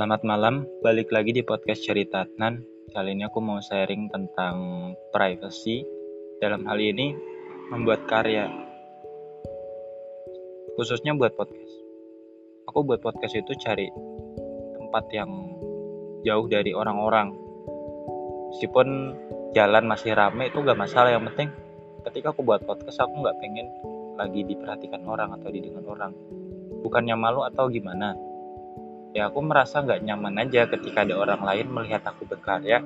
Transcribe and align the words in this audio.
Selamat 0.00 0.24
malam, 0.24 0.64
balik 0.80 1.12
lagi 1.12 1.28
di 1.36 1.44
podcast 1.44 1.84
Cerita 1.84 2.24
Nan. 2.40 2.64
Kali 2.88 3.12
ini 3.12 3.28
aku 3.28 3.36
mau 3.44 3.60
sharing 3.60 4.08
tentang 4.08 4.56
privacy. 5.12 5.84
Dalam 6.40 6.64
hal 6.64 6.80
ini, 6.80 7.12
membuat 7.68 8.08
karya. 8.08 8.48
Khususnya 10.72 11.12
buat 11.12 11.36
podcast. 11.36 11.84
Aku 12.72 12.80
buat 12.80 13.04
podcast 13.04 13.44
itu 13.44 13.52
cari 13.60 13.92
tempat 14.80 15.04
yang 15.12 15.28
jauh 16.24 16.48
dari 16.48 16.72
orang-orang. 16.72 17.36
Meskipun 18.56 19.12
jalan 19.52 19.84
masih 19.84 20.16
rame 20.16 20.48
itu 20.48 20.64
gak 20.64 20.80
masalah, 20.80 21.12
yang 21.12 21.28
penting 21.28 21.52
ketika 22.08 22.32
aku 22.32 22.40
buat 22.40 22.64
podcast 22.64 23.04
aku 23.04 23.20
gak 23.20 23.36
pengen 23.36 23.68
lagi 24.16 24.48
diperhatikan 24.48 25.04
orang 25.04 25.36
atau 25.36 25.52
didengar 25.52 25.84
orang. 25.84 26.16
Bukannya 26.80 27.20
malu 27.20 27.44
atau 27.44 27.68
gimana, 27.68 28.16
ya 29.10 29.26
aku 29.26 29.42
merasa 29.42 29.82
nggak 29.82 30.06
nyaman 30.06 30.34
aja 30.38 30.70
ketika 30.70 31.02
ada 31.02 31.18
orang 31.18 31.42
lain 31.42 31.66
melihat 31.70 32.02
aku 32.06 32.26
berkarya. 32.26 32.82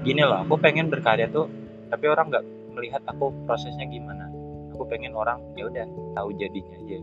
Gini 0.00 0.24
loh 0.24 0.40
aku 0.40 0.56
pengen 0.56 0.88
berkarya 0.88 1.28
tuh 1.28 1.48
tapi 1.92 2.08
orang 2.08 2.32
nggak 2.32 2.44
melihat 2.72 3.02
aku 3.04 3.32
prosesnya 3.44 3.84
gimana. 3.84 4.32
Aku 4.72 4.88
pengen 4.88 5.12
orang 5.12 5.44
ya 5.58 5.68
udah 5.68 5.84
tahu 6.16 6.32
jadinya 6.40 6.76
aja. 6.80 6.98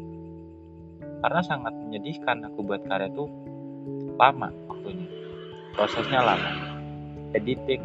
Karena 1.21 1.41
sangat 1.45 1.73
menyedihkan 1.77 2.41
aku 2.49 2.65
buat 2.65 2.81
karya 2.89 3.13
tuh 3.13 3.29
lama 4.17 4.49
waktunya. 4.69 5.05
Prosesnya 5.77 6.25
lama. 6.25 6.51
Editing 7.37 7.83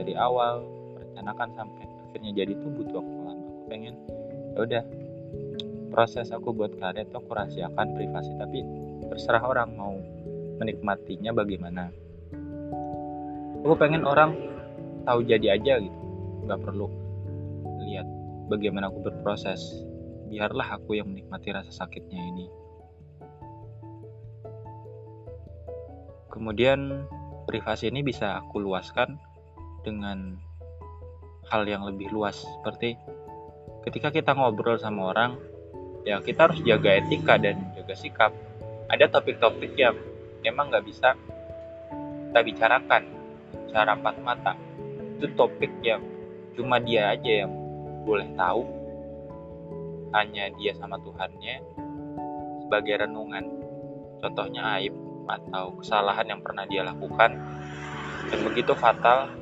dari 0.00 0.16
awal 0.16 0.64
merencanakan 0.96 1.48
sampai 1.52 1.84
akhirnya 2.08 2.32
jadi 2.32 2.52
tuh 2.56 2.70
butuh 2.72 3.00
waktu 3.04 3.20
lama. 3.20 3.44
Aku 3.44 3.62
pengen 3.68 3.94
ya 4.56 4.58
udah 4.64 4.82
proses 5.92 6.32
aku 6.32 6.56
buat 6.56 6.72
karya 6.80 7.04
tuh 7.12 7.20
aku 7.20 7.36
rahasiakan 7.36 7.92
privasi 7.92 8.32
tapi 8.40 8.64
terserah 9.08 9.44
orang 9.44 9.70
mau 9.76 9.94
menikmatinya 10.56 11.32
bagaimana. 11.36 11.92
Aku 13.66 13.74
pengen 13.76 14.06
orang 14.06 14.36
tahu 15.04 15.26
jadi 15.26 15.58
aja 15.58 15.82
gitu. 15.82 16.00
Nggak 16.46 16.60
perlu 16.62 16.86
lihat 17.86 18.06
bagaimana 18.48 18.88
aku 18.88 19.04
berproses. 19.04 19.60
Biarlah 20.26 20.78
aku 20.80 20.98
yang 20.98 21.10
menikmati 21.10 21.54
rasa 21.54 21.70
sakitnya 21.70 22.18
ini. 22.18 22.46
Kemudian 26.30 27.08
privasi 27.48 27.88
ini 27.88 28.04
bisa 28.04 28.42
aku 28.42 28.60
luaskan 28.60 29.16
dengan 29.86 30.36
hal 31.48 31.62
yang 31.64 31.86
lebih 31.86 32.10
luas. 32.10 32.42
Seperti 32.42 32.98
ketika 33.86 34.10
kita 34.10 34.34
ngobrol 34.34 34.76
sama 34.82 35.14
orang 35.14 35.38
ya 36.02 36.18
kita 36.22 36.50
harus 36.50 36.58
jaga 36.66 36.98
etika 36.98 37.38
dan 37.38 37.70
jaga 37.74 37.94
sikap 37.94 38.30
ada 38.86 39.04
topik-topik 39.10 39.74
yang 39.74 39.98
memang 40.46 40.70
nggak 40.70 40.86
bisa 40.86 41.18
kita 42.30 42.40
bicarakan 42.52 43.02
secara 43.66 43.98
empat 43.98 44.16
mata. 44.22 44.52
Itu 45.18 45.32
topik 45.34 45.72
yang 45.82 46.04
cuma 46.54 46.78
dia 46.78 47.10
aja 47.16 47.46
yang 47.46 47.52
boleh 48.06 48.28
tahu. 48.38 48.62
Hanya 50.14 50.54
dia 50.54 50.72
sama 50.78 51.00
Tuhannya 51.02 51.64
sebagai 52.62 53.04
renungan. 53.04 53.44
Contohnya 54.22 54.78
aib 54.78 54.94
atau 55.26 55.74
kesalahan 55.82 56.30
yang 56.30 56.40
pernah 56.40 56.62
dia 56.68 56.86
lakukan. 56.86 57.34
Dan 58.30 58.38
begitu 58.46 58.72
fatal 58.78 59.34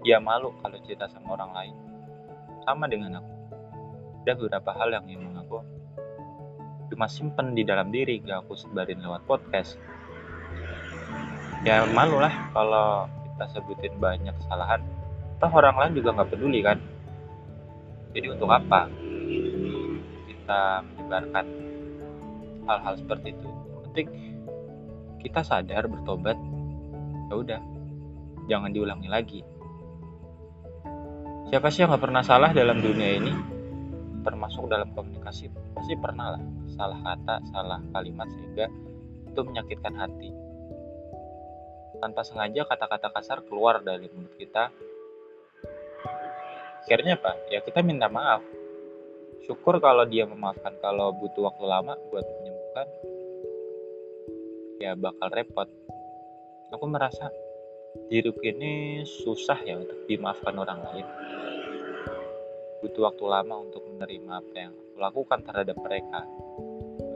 dia 0.00 0.16
malu 0.22 0.56
kalau 0.64 0.78
cerita 0.86 1.04
sama 1.12 1.36
orang 1.36 1.52
lain. 1.52 1.74
Sama 2.64 2.88
dengan 2.88 3.20
aku. 3.20 3.32
Ada 4.24 4.32
beberapa 4.36 4.70
hal 4.76 4.88
yang 4.92 5.04
memang 5.08 5.37
cuma 6.88 7.06
simpen 7.06 7.52
di 7.52 7.62
dalam 7.62 7.92
diri 7.92 8.20
gak 8.24 8.44
aku 8.44 8.56
sebarin 8.56 9.00
lewat 9.04 9.22
podcast. 9.28 9.76
Ya 11.66 11.84
malu 11.90 12.22
lah 12.22 12.32
kalau 12.54 13.06
kita 13.08 13.44
sebutin 13.54 13.94
banyak 14.00 14.34
kesalahan. 14.44 14.80
Toh 15.38 15.52
orang 15.52 15.76
lain 15.78 15.92
juga 16.02 16.16
nggak 16.16 16.30
peduli 16.34 16.60
kan? 16.64 16.78
Jadi 18.14 18.26
untuk 18.34 18.50
apa 18.50 18.90
kita 20.26 20.82
menyebarkan 20.82 21.46
hal-hal 22.66 22.94
seperti 22.98 23.28
itu? 23.36 23.48
Penting 23.90 24.08
kita 25.22 25.40
sadar 25.42 25.86
bertobat 25.86 26.38
ya 27.28 27.34
udah. 27.36 27.60
Jangan 28.48 28.72
diulangi 28.72 29.08
lagi. 29.10 29.40
Siapa 31.52 31.68
sih 31.68 31.84
yang 31.84 31.92
nggak 31.92 32.04
pernah 32.04 32.22
salah 32.24 32.50
dalam 32.52 32.80
dunia 32.80 33.10
ini 33.18 33.57
termasuk 34.28 34.68
dalam 34.68 34.92
komunikasi 34.92 35.48
pasti 35.72 35.96
pernah 35.96 36.36
lah. 36.36 36.42
Salah 36.76 37.00
kata 37.00 37.40
salah 37.48 37.80
kalimat 37.96 38.28
sehingga 38.28 38.68
itu 39.24 39.40
menyakitkan 39.40 39.96
hati. 39.96 40.28
Tanpa 41.96 42.20
sengaja 42.28 42.68
kata-kata 42.68 43.08
kasar 43.08 43.40
keluar 43.48 43.80
dari 43.80 44.12
mulut 44.12 44.36
kita. 44.36 44.68
Akhirnya 46.84 47.16
apa? 47.16 47.32
Ya 47.48 47.64
kita 47.64 47.80
minta 47.80 48.12
maaf. 48.12 48.44
Syukur 49.48 49.80
kalau 49.80 50.04
dia 50.04 50.28
memaafkan 50.28 50.76
kalau 50.84 51.16
butuh 51.16 51.48
waktu 51.48 51.64
lama 51.64 51.96
buat 52.12 52.22
menyembuhkan 52.28 52.86
ya 54.76 54.92
bakal 54.92 55.32
repot. 55.32 55.68
Aku 56.68 56.84
merasa 56.84 57.32
diriku 58.12 58.44
ini 58.44 59.00
susah 59.24 59.56
ya 59.64 59.80
untuk 59.80 60.04
dimaafkan 60.04 60.52
orang 60.52 60.84
lain 60.84 61.08
butuh 62.78 63.10
waktu 63.10 63.24
lama 63.26 63.54
untuk 63.62 63.82
menerima 63.86 64.32
apa 64.38 64.54
yang 64.54 64.72
aku 64.74 64.96
lakukan 64.98 65.40
terhadap 65.42 65.76
mereka. 65.78 66.20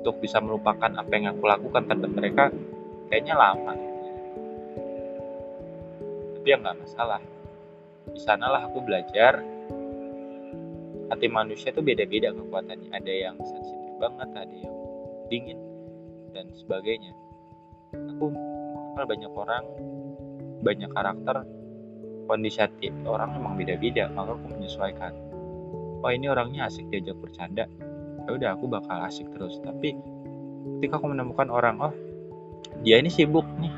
Untuk 0.02 0.18
bisa 0.18 0.42
melupakan 0.42 0.90
apa 0.90 1.12
yang 1.14 1.34
aku 1.34 1.46
lakukan 1.46 1.86
terhadap 1.86 2.10
mereka 2.10 2.44
kayaknya 3.06 3.38
lama 3.38 3.92
tapi 6.42 6.50
ya 6.50 6.58
nggak 6.58 6.74
masalah. 6.82 7.22
Di 8.10 8.18
sanalah 8.18 8.66
aku 8.66 8.82
belajar. 8.82 9.38
Hati 11.06 11.30
manusia 11.30 11.70
itu 11.70 11.86
beda-beda 11.86 12.34
kekuatannya. 12.34 12.90
Ada 12.90 13.12
yang 13.14 13.38
sensitif 13.46 13.94
banget 14.02 14.26
ada 14.34 14.50
yang 14.50 14.74
dingin 15.30 15.62
dan 16.34 16.50
sebagainya. 16.50 17.14
Aku 17.94 18.34
mengenal 18.34 19.06
banyak 19.06 19.32
orang 19.38 19.64
banyak 20.66 20.90
karakter. 20.90 21.46
Kondisi 22.26 22.58
hati 22.58 22.90
orang 23.06 23.38
memang 23.38 23.54
beda-beda 23.54 24.10
maka 24.10 24.34
aku 24.34 24.46
menyesuaikan 24.50 25.14
oh 26.02 26.10
ini 26.10 26.26
orangnya 26.26 26.66
asik 26.66 26.90
diajak 26.90 27.16
bercanda. 27.18 27.70
Ya 28.26 28.30
udah 28.30 28.48
aku 28.58 28.66
bakal 28.70 29.02
asik 29.06 29.30
terus. 29.34 29.58
Tapi 29.62 29.94
ketika 30.78 30.98
aku 30.98 31.10
menemukan 31.10 31.48
orang 31.48 31.78
oh 31.78 31.94
dia 32.82 32.98
ini 32.98 33.08
sibuk 33.08 33.46
nih. 33.62 33.72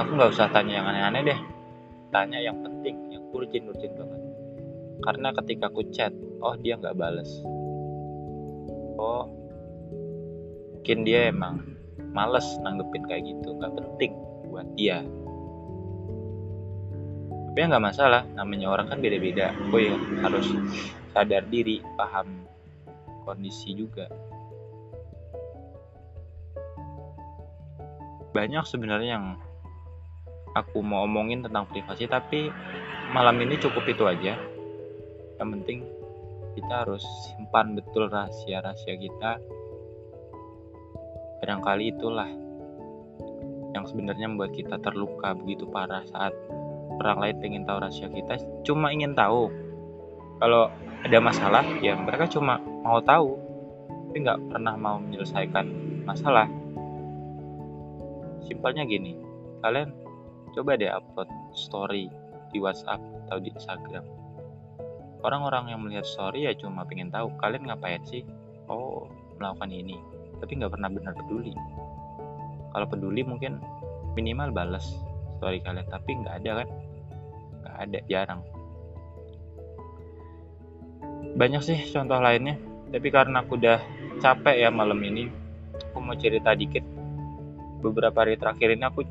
Aku 0.00 0.14
nggak 0.16 0.32
usah 0.32 0.48
tanya 0.50 0.80
yang 0.80 0.86
aneh-aneh 0.88 1.22
deh. 1.32 1.40
Tanya 2.08 2.38
yang 2.40 2.64
penting 2.64 2.96
yang 3.12 3.24
urgent 3.32 3.68
urgent 3.68 3.94
banget. 3.96 4.20
Karena 5.04 5.28
ketika 5.44 5.64
aku 5.68 5.84
chat 5.92 6.12
oh 6.40 6.56
dia 6.56 6.80
nggak 6.80 6.96
bales. 6.96 7.28
Oh 8.98 9.28
mungkin 10.74 11.04
dia 11.04 11.28
emang 11.28 11.60
males 12.16 12.46
nanggepin 12.64 13.04
kayak 13.04 13.28
gitu. 13.28 13.52
Nggak 13.60 13.76
penting 13.76 14.12
buat 14.48 14.64
dia 14.80 15.04
tapi 17.58 17.74
nggak 17.74 17.90
masalah 17.90 18.22
namanya 18.38 18.70
orang 18.70 18.86
kan 18.86 19.02
beda-beda. 19.02 19.50
Aku 19.50 19.82
ya 19.82 19.90
harus 20.22 20.46
sadar 21.10 21.42
diri 21.50 21.82
paham 21.98 22.46
kondisi 23.26 23.74
juga. 23.74 24.06
Banyak 28.30 28.62
sebenarnya 28.62 29.18
yang 29.18 29.34
aku 30.54 30.86
mau 30.86 31.02
omongin 31.02 31.42
tentang 31.42 31.66
privasi 31.66 32.06
tapi 32.06 32.46
malam 33.10 33.34
ini 33.42 33.58
cukup 33.58 33.90
itu 33.90 34.06
aja. 34.06 34.38
Yang 35.42 35.48
penting 35.58 35.78
kita 36.54 36.86
harus 36.86 37.02
simpan 37.26 37.74
betul 37.74 38.06
rahasia-rahasia 38.06 38.94
kita. 39.02 39.42
Barangkali 41.42 41.90
itulah 41.90 42.30
yang 43.74 43.82
sebenarnya 43.82 44.30
membuat 44.30 44.54
kita 44.54 44.78
terluka 44.78 45.34
begitu 45.34 45.66
parah 45.66 46.06
saat 46.06 46.38
orang 46.98 47.18
lain 47.22 47.36
pengen 47.38 47.62
tahu 47.64 47.78
rahasia 47.78 48.10
kita 48.10 48.34
cuma 48.66 48.90
ingin 48.90 49.14
tahu. 49.14 49.50
Kalau 50.38 50.70
ada 51.02 51.18
masalah 51.22 51.64
ya 51.78 51.94
mereka 51.94 52.26
cuma 52.26 52.58
mau 52.82 52.98
tahu 53.02 53.38
tapi 54.08 54.24
nggak 54.24 54.40
pernah 54.50 54.74
mau 54.74 54.96
menyelesaikan 54.98 55.66
masalah. 56.08 56.48
Simpelnya 58.46 58.88
gini 58.88 59.14
kalian 59.62 59.94
coba 60.54 60.78
deh 60.78 60.90
upload 60.90 61.28
story 61.54 62.10
di 62.50 62.58
WhatsApp 62.58 63.02
atau 63.28 63.38
di 63.38 63.52
Instagram. 63.52 64.06
Orang-orang 65.20 65.74
yang 65.74 65.82
melihat 65.82 66.06
story 66.06 66.46
ya 66.46 66.54
cuma 66.54 66.86
pengen 66.86 67.10
tahu 67.10 67.34
kalian 67.42 67.66
ngapain 67.66 68.02
sih? 68.06 68.22
Oh 68.70 69.10
melakukan 69.38 69.70
ini. 69.70 69.98
Tapi 70.38 70.54
nggak 70.56 70.72
pernah 70.72 70.90
benar 70.90 71.12
peduli. 71.18 71.52
Kalau 72.70 72.86
peduli 72.86 73.26
mungkin 73.26 73.58
minimal 74.14 74.50
balas 74.54 74.98
story 75.38 75.62
kalian 75.62 75.86
tapi 75.86 76.10
nggak 76.18 76.42
ada 76.42 76.64
kan 76.64 76.68
ada 77.64 77.98
jarang. 78.10 78.42
Banyak 81.38 81.62
sih 81.62 81.78
contoh 81.94 82.18
lainnya. 82.18 82.58
Tapi 82.88 83.08
karena 83.12 83.44
aku 83.44 83.60
udah 83.60 83.78
capek 84.18 84.64
ya 84.64 84.72
malam 84.72 84.98
ini 85.04 85.28
aku 85.78 85.98
mau 86.00 86.16
cerita 86.18 86.54
dikit. 86.54 86.82
Beberapa 87.78 88.26
hari 88.26 88.34
terakhir 88.34 88.74
ini 88.74 88.84
aku 88.86 89.06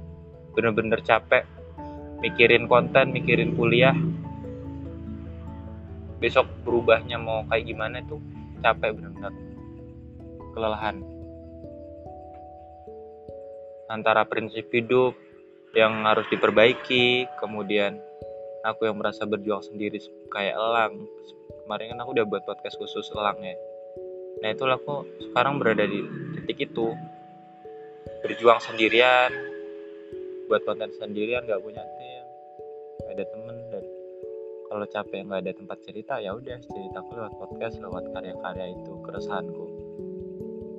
bener-bener 0.55 0.99
capek. 1.03 1.47
Mikirin 2.23 2.65
konten 2.65 3.13
mikirin 3.13 3.53
kuliah. 3.53 3.94
Besok 6.17 6.49
berubahnya 6.65 7.21
mau 7.21 7.45
kayak 7.45 7.69
gimana 7.69 8.01
tuh 8.07 8.17
capek 8.65 8.95
bener-bener. 8.97 9.33
Kelelahan. 10.57 10.97
Antara 13.88 14.25
prinsip 14.27 14.67
hidup 14.73 15.15
yang 15.77 16.07
harus 16.07 16.25
diperbaiki 16.33 17.29
kemudian 17.38 18.01
aku 18.63 18.89
yang 18.89 18.98
merasa 18.98 19.27
berjuang 19.27 19.62
sendiri 19.62 20.00
kayak 20.31 20.56
elang. 20.56 21.06
Kemarin 21.65 21.94
kan 21.94 22.00
aku 22.06 22.09
udah 22.15 22.25
buat 22.25 22.44
podcast 22.48 22.80
khusus 22.80 23.12
elang 23.13 23.38
ya. 23.44 23.56
Nah 24.42 24.50
itulah 24.54 24.77
aku 24.77 25.04
sekarang 25.30 25.59
berada 25.59 25.83
di 25.83 26.01
titik 26.38 26.71
itu. 26.71 26.94
Berjuang 28.24 28.62
sendirian. 28.63 29.30
Buat 30.48 30.63
konten 30.63 30.89
sendirian 30.95 31.44
gak 31.44 31.59
punya 31.59 31.83
tim 32.00 32.24
gak 33.04 33.15
ada 33.19 33.25
temen 33.31 33.57
dan 33.71 33.83
kalau 34.68 34.83
capek 34.83 35.24
nggak 35.24 35.42
ada 35.48 35.54
tempat 35.56 35.77
cerita 35.88 36.13
ya 36.19 36.36
udah 36.36 36.59
ceritaku 36.59 37.09
lewat 37.15 37.33
podcast 37.39 37.75
lewat 37.80 38.04
karya-karya 38.12 38.75
itu 38.75 38.92
keresahanku. 39.00 39.65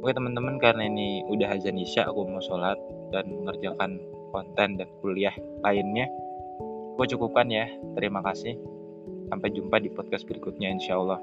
Oke 0.04 0.12
teman-teman 0.12 0.60
karena 0.60 0.86
ini 0.86 1.24
udah 1.24 1.56
azan 1.56 1.80
isya 1.80 2.04
aku 2.04 2.28
mau 2.28 2.38
sholat 2.44 2.76
dan 3.10 3.32
mengerjakan 3.32 3.96
konten 4.28 4.76
dan 4.76 4.88
kuliah 5.00 5.32
lainnya 5.64 6.04
gue 6.98 7.06
cukupkan 7.14 7.46
ya. 7.46 7.70
Terima 7.94 8.18
kasih. 8.26 8.58
Sampai 9.30 9.54
jumpa 9.54 9.78
di 9.78 9.86
podcast 9.94 10.26
berikutnya 10.26 10.66
insya 10.66 10.98
Allah. 10.98 11.22